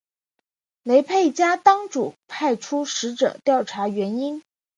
[0.81, 4.41] 雷沛家当主派出使者调查原因。